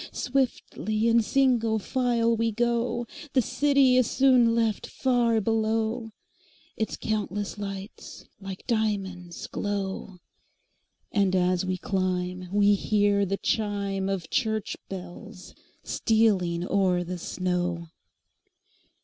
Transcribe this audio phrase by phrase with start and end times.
[0.11, 6.09] Swiftly in single file we go, The city is soon left far below,
[6.75, 10.17] Its countless lights like diamonds glow;
[11.11, 15.53] And as we climb we hear the chimeOf church bells
[15.83, 17.89] stealing o'er the snow.